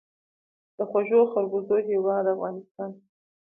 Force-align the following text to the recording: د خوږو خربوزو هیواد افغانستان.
د 0.77 0.79
خوږو 0.89 1.19
خربوزو 1.31 1.77
هیواد 1.89 2.25
افغانستان. 2.33 2.91